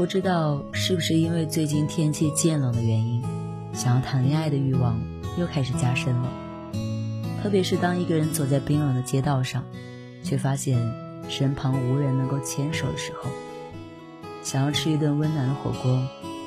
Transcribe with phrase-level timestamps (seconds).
[0.00, 3.22] 不知道是不是因为最近天气渐冷的原因，
[3.74, 4.98] 想要谈恋爱的欲望
[5.36, 6.32] 又开始加深了。
[7.42, 9.62] 特别是当一个人走在冰冷的街道上，
[10.22, 10.78] 却发现
[11.28, 13.28] 身旁无人能够牵手的时候；
[14.42, 16.02] 想要吃一顿温暖的火锅，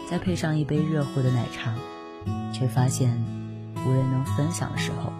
[0.09, 1.75] 再配上一杯热乎的奶茶，
[2.51, 3.23] 却发现
[3.85, 5.11] 无人能分享的时候；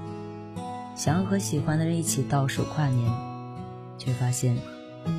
[0.96, 3.14] 想要和喜欢的人一起倒数跨年，
[4.00, 4.58] 却发现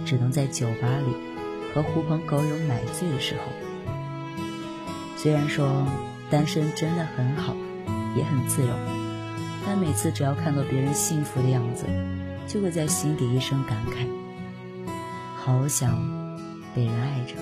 [0.05, 1.33] 只能在酒吧里。
[1.75, 3.42] 和狐朋狗友买醉的时候，
[5.17, 5.84] 虽然说
[6.31, 7.56] 单身真的很好，
[8.14, 8.72] 也很自由，
[9.66, 11.84] 但每次只要看到别人幸福的样子，
[12.47, 14.06] 就会在心底一声感慨：
[15.34, 15.91] 好想
[16.77, 17.34] 被人爱着。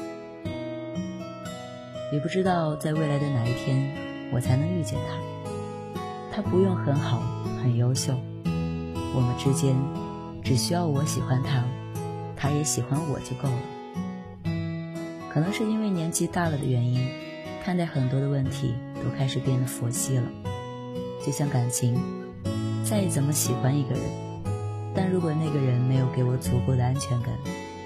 [2.10, 3.94] 也不知道在未来的哪一天，
[4.32, 6.00] 我才能遇见他。
[6.34, 7.20] 他不用很好，
[7.62, 8.14] 很优秀，
[9.14, 9.76] 我们之间
[10.42, 11.62] 只需要我喜欢他，
[12.34, 13.71] 他也喜欢我就够了。
[15.32, 17.08] 可能是因为年纪大了的原因，
[17.64, 20.24] 看待很多的问题都开始变得佛系了。
[21.24, 21.98] 就像感情，
[22.84, 24.02] 再怎么喜欢一个人，
[24.94, 27.32] 但如果那个人没有给我足够的安全感，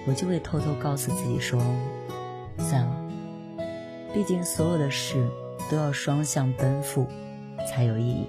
[0.07, 1.61] 我就会偷偷告诉自己说，
[2.59, 2.97] 算了。
[4.13, 5.29] 毕竟所有的事
[5.71, 7.07] 都要双向奔赴
[7.71, 8.27] 才有意义。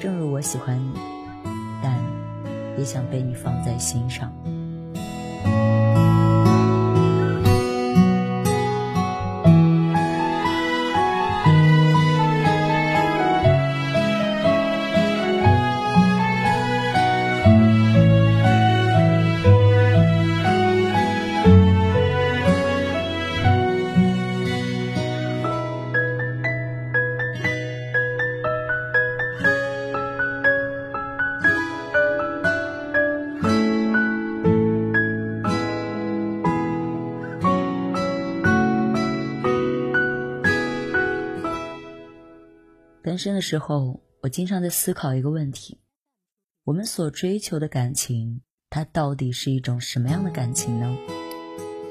[0.00, 0.92] 正如我喜欢你，
[1.82, 1.98] 但
[2.78, 4.32] 也想被你放在心上。
[43.12, 45.78] 单身的时候，我经常在思考一个问题：
[46.64, 48.40] 我们所追求的感情，
[48.70, 50.96] 它到底是一种什么样的感情呢？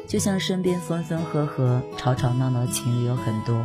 [0.08, 3.64] 就像身边分分合合、吵吵闹闹的情侣有很多，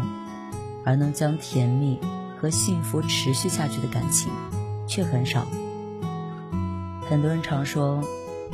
[0.84, 1.98] 而能将甜蜜
[2.38, 4.30] 和幸福持续下去的感情
[4.86, 5.46] 却很少。
[7.08, 8.04] 很多人常说，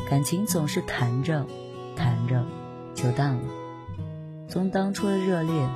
[0.09, 1.45] 感情总是谈着
[1.97, 2.47] 谈着
[2.95, 3.43] 就淡了，
[4.49, 5.69] 从当初的热烈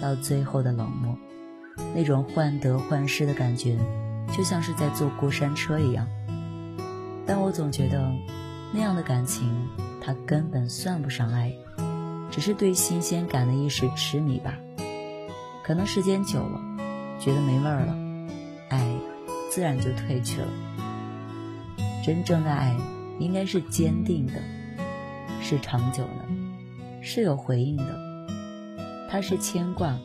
[0.00, 1.16] 到最后的冷漠。
[1.94, 3.76] 那种患得患失的感觉，
[4.36, 6.06] 就像是在坐过山车一样。
[7.26, 8.12] 但我总觉得，
[8.72, 9.52] 那样的感情，
[10.00, 11.52] 它根本算不上爱，
[12.30, 14.54] 只是对新鲜感的一时痴迷吧。
[15.62, 16.60] 可能时间久了，
[17.20, 17.96] 觉得没味儿了，
[18.68, 18.84] 爱
[19.50, 20.48] 自然就褪去了。
[22.04, 22.76] 真正的爱，
[23.20, 24.32] 应该是坚定的，
[25.40, 26.24] 是长久的，
[27.00, 27.96] 是有回应的，
[29.08, 29.96] 它是牵挂。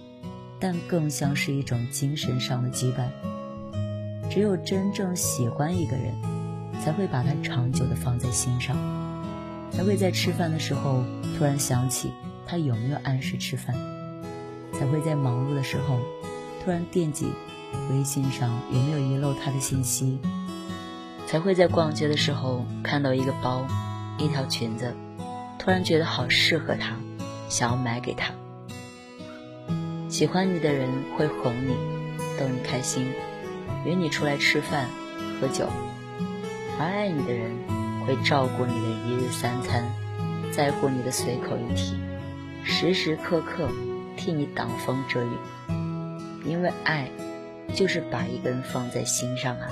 [0.60, 3.10] 但更像是一种精神上的羁绊。
[4.30, 6.14] 只有真正喜欢一个人，
[6.84, 8.76] 才会把他长久的放在心上，
[9.72, 11.04] 才会在吃饭的时候
[11.38, 12.12] 突然想起
[12.46, 13.76] 他有没有按时吃饭，
[14.74, 16.00] 才会在忙碌的时候
[16.64, 17.32] 突然惦记
[17.90, 20.20] 微信上有没有遗漏他的信息，
[21.26, 23.66] 才会在逛街的时候看到一个包、
[24.18, 24.94] 一条裙子，
[25.58, 26.96] 突然觉得好适合他，
[27.48, 28.34] 想要买给他。
[30.18, 31.76] 喜欢你的人会哄你，
[32.40, 33.14] 逗你开心，
[33.86, 34.88] 约你出来吃饭、
[35.40, 35.68] 喝酒；
[36.80, 37.52] 而爱你的人
[38.04, 39.86] 会照顾你的一日三餐，
[40.52, 41.96] 在乎你的随口一提，
[42.64, 43.70] 时时刻刻
[44.18, 45.30] 替你挡风遮雨。
[46.44, 47.12] 因为爱，
[47.76, 49.68] 就是把一个人放在心上啊。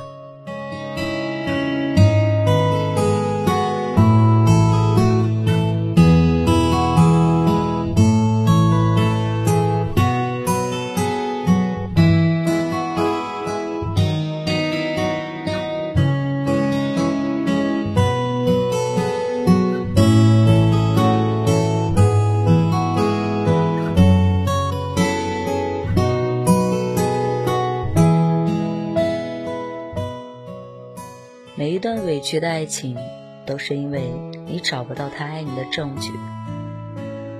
[32.16, 32.98] 委屈的爱情，
[33.46, 34.10] 都是因为
[34.46, 36.14] 你找不到他爱你的证据。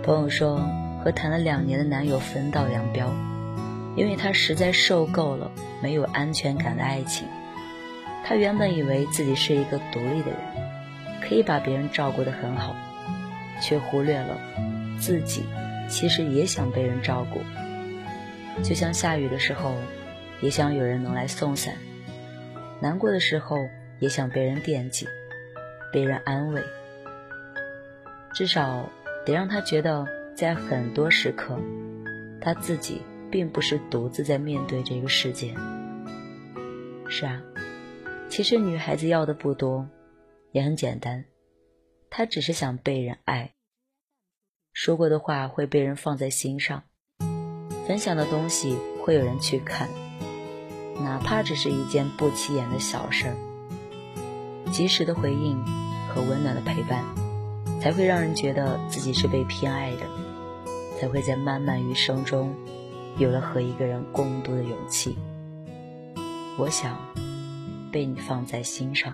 [0.04, 0.60] 朋友说，
[1.02, 3.10] 和谈了两年的男友分道扬镳，
[3.96, 5.50] 因为他实在受够了
[5.82, 7.26] 没有安全感的爱情。
[8.26, 10.40] 他原本以为自己是一个独立的人，
[11.22, 12.76] 可以把别人照顾得很好，
[13.62, 14.38] 却忽略了
[15.00, 15.46] 自己
[15.88, 17.40] 其实也想被人照顾。
[18.62, 19.74] 就像下雨的时候，
[20.42, 21.76] 也想有人能来送伞；
[22.82, 23.56] 难过的时候。
[24.00, 25.08] 也想被人惦记，
[25.92, 26.62] 被人安慰，
[28.34, 28.90] 至少
[29.26, 30.06] 得让他觉得，
[30.36, 31.58] 在很多时刻，
[32.42, 33.02] 他自己
[33.32, 35.56] 并不是独自在面对这个世界。
[37.08, 37.42] 是啊，
[38.30, 39.88] 其实女孩子要的不多，
[40.52, 41.26] 也很简单，
[42.10, 43.54] 她只是想被人爱。
[44.74, 46.84] 说过的话会被人放在心上，
[47.88, 49.88] 分享的东西会有人去看，
[50.96, 53.36] 哪怕只是一件不起眼的小事儿。
[54.72, 55.58] 及时的回应
[56.10, 57.04] 和温暖的陪伴，
[57.82, 60.02] 才会让人觉得自己是被偏爱的，
[61.00, 62.54] 才会在漫漫余生中，
[63.18, 65.18] 有了和一个人共度的勇气。
[66.58, 66.98] 我想，
[67.92, 69.14] 被你放在心上。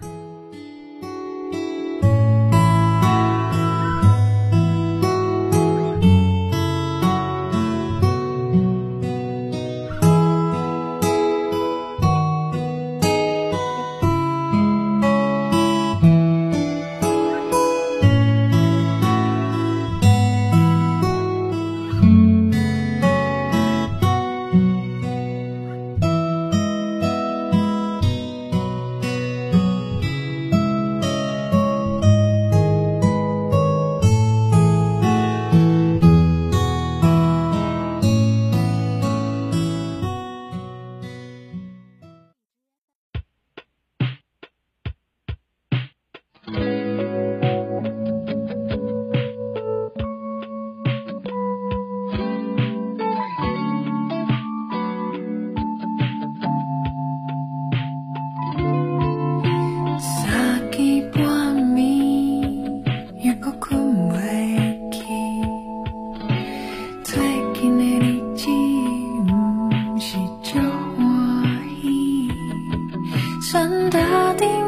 [73.52, 74.61] 山，大地。